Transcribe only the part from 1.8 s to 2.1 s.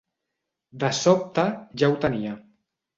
ja ho